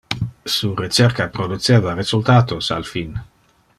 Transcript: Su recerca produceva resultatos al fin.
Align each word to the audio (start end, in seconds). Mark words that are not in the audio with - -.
Su 0.45 0.75
recerca 0.75 1.31
produceva 1.31 1.93
resultatos 1.93 2.71
al 2.71 2.85
fin. 2.85 3.13